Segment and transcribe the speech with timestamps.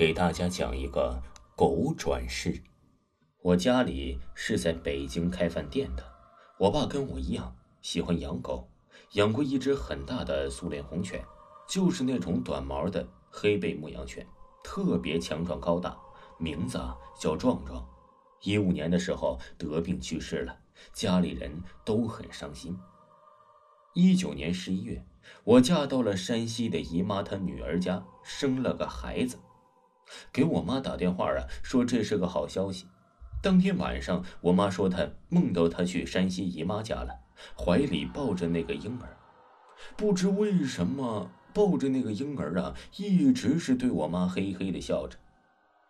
[0.00, 1.22] 给大家讲一个
[1.54, 2.62] 狗转世。
[3.42, 6.02] 我家里是在北京开饭店的，
[6.58, 8.66] 我爸跟我一样喜欢养狗，
[9.12, 11.22] 养过一只很大的苏联红犬，
[11.68, 14.26] 就是那种短毛的黑背牧羊犬，
[14.64, 15.94] 特别强壮高大，
[16.38, 16.80] 名字
[17.18, 17.86] 叫壮壮。
[18.40, 20.58] 一五年的时候得病去世了，
[20.94, 22.74] 家里人都很伤心。
[23.92, 25.04] 一九年十一月。
[25.44, 29.38] 我嫁到了山西的姨妈她女儿家，生了个孩子，
[30.32, 32.86] 给我妈打电话啊，说这是个好消息。
[33.42, 37.20] 当天晚上，我妈说她梦到她去山西姨妈家了，
[37.56, 39.16] 怀里抱着那个婴儿，
[39.96, 45.16] 不知为什么抱着那个婴儿啊，一直是对我妈嘿嘿的笑着。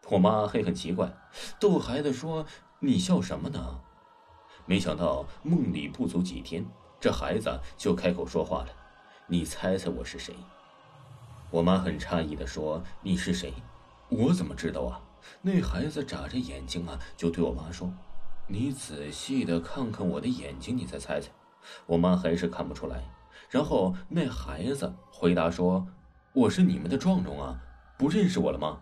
[0.08, 1.12] 我妈还很奇怪，
[1.58, 2.46] 逗孩子说
[2.80, 3.80] ：“你笑什么呢？”
[4.66, 6.64] 没想到梦里不足几天，
[7.00, 8.68] 这孩子就开口说话了。
[9.26, 10.34] 你猜猜我是谁？
[11.50, 13.52] 我妈很诧异的说：“你是谁？
[14.10, 15.00] 我怎么知道啊？”
[15.42, 17.92] 那孩子眨着眼睛啊，就对我妈说
[18.48, 21.30] ：“你仔细的看看我的眼睛，你再猜猜。”
[21.86, 23.04] 我妈还是看不出来。
[23.48, 25.86] 然后那孩子回答说
[26.32, 27.60] ：“我是你们的壮壮啊，
[27.98, 28.80] 不认识我了吗？”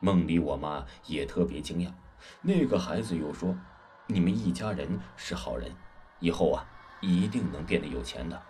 [0.00, 1.92] 梦里我妈也特别惊讶。
[2.40, 3.54] 那个孩子又说
[4.08, 5.70] ：“你们一家人是好人，
[6.18, 6.66] 以后啊
[7.00, 8.42] 一定能变得有钱的。”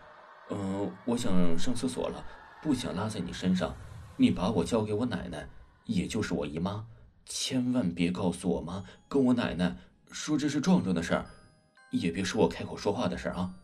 [0.51, 2.25] 嗯，我想上厕所了，
[2.63, 3.75] 不想拉在你身上，
[4.17, 5.49] 你把我交给我奶奶，
[5.93, 6.87] 也就是我姨妈，
[7.27, 9.77] 千万别告诉我妈跟我奶奶
[10.11, 11.27] 说这是壮壮的事儿，
[11.91, 13.55] 也别说我开口说话的事儿啊。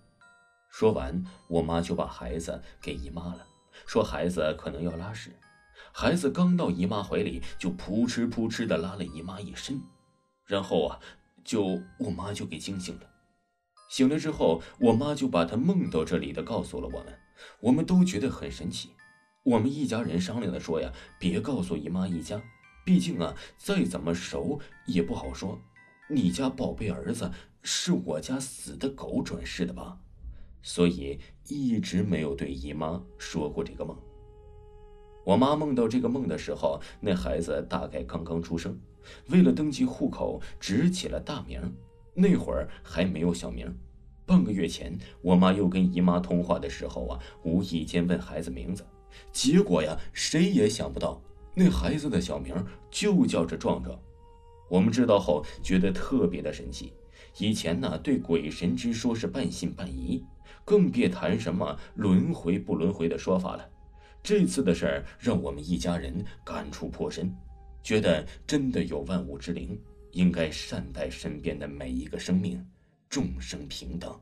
[0.71, 3.47] 说完，我妈就把孩子给姨妈了，
[3.87, 5.35] 说孩子可能要拉屎。
[5.93, 9.81] 孩子刚到姨妈怀里，就扑哧扑哧的拉了姨妈一身，
[10.45, 11.01] 然后啊，
[11.43, 13.03] 就我妈就给惊醒了。
[13.89, 17.19] 醒了之后，我妈就把她梦到这里的告诉了我们，
[17.61, 18.91] 我们都觉得很神奇。
[19.49, 22.39] 我们一家人商量的说呀，别告诉姨妈一家，
[22.85, 25.59] 毕竟啊，再怎么熟也不好说。
[26.07, 27.31] 你家宝贝儿子
[27.63, 29.97] 是我家死的狗转世的吧？
[30.63, 33.97] 所以一直没有对姨妈说过这个梦。
[35.25, 38.79] 我妈梦到这个梦的时候，那孩子大概刚刚出生，
[39.31, 41.59] 为了登记户口，只起了大名。
[42.13, 43.75] 那会儿还没有小名。
[44.27, 48.85] 半个月前，我妈又跟姨妈通话的时候啊，无意间问孩子名字，
[49.33, 51.23] 结果呀，谁也想不到，
[51.55, 52.55] 那孩子的小名
[52.91, 53.99] 就叫着壮壮。
[54.69, 56.93] 我们知道后觉得特别的神奇。
[57.39, 60.25] 以前呢，对鬼神之说是半信半疑，
[60.65, 63.69] 更别谈什么轮回不轮回的说法了。
[64.23, 67.35] 这次的事儿让我们一家人感触颇深，
[67.83, 69.79] 觉得真的有万物之灵。
[70.13, 72.67] 应该善待身边的每一个生命，
[73.11, 74.19] 众生平等。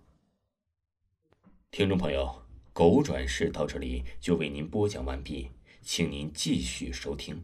[1.70, 2.28] 听众朋友，
[2.76, 5.48] 狗转世到这里就为您播讲完毕，
[5.80, 7.42] 请您继续收听。